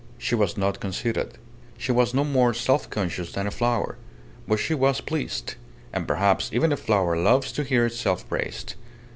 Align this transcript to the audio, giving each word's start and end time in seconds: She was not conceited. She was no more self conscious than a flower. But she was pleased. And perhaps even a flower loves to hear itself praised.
She 0.17 0.33
was 0.33 0.57
not 0.57 0.79
conceited. 0.79 1.37
She 1.77 1.91
was 1.91 2.11
no 2.11 2.23
more 2.23 2.55
self 2.55 2.89
conscious 2.89 3.33
than 3.33 3.45
a 3.45 3.51
flower. 3.51 3.99
But 4.47 4.57
she 4.57 4.73
was 4.73 4.99
pleased. 4.99 5.53
And 5.93 6.07
perhaps 6.07 6.49
even 6.51 6.71
a 6.71 6.75
flower 6.77 7.15
loves 7.15 7.51
to 7.51 7.63
hear 7.63 7.85
itself 7.85 8.27
praised. 8.27 8.73